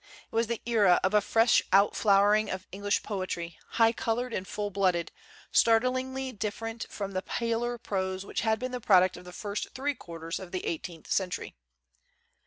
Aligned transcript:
It 0.25 0.33
was 0.35 0.47
the 0.47 0.63
era 0.65 0.99
of 1.03 1.13
a 1.13 1.21
fresh 1.21 1.61
outflowering 1.71 2.49
of 2.51 2.65
Eng 2.73 2.81
lish 2.81 3.03
poetry, 3.03 3.59
high 3.73 3.91
colored 3.91 4.33
and 4.33 4.47
full 4.47 4.71
blooded, 4.71 5.11
start 5.51 5.83
lingly 5.83 6.31
different 6.31 6.87
from 6.89 7.11
the 7.11 7.21
paler 7.21 7.77
prose 7.77 8.25
which 8.25 8.41
had 8.41 8.57
been 8.57 8.71
the 8.71 8.81
product 8.81 9.15
of 9.15 9.25
the 9.25 9.31
first 9.31 9.67
three 9.75 9.93
quarters 9.93 10.39
of 10.39 10.51
the 10.51 10.65
eighteenth 10.65 11.11
century. 11.11 11.53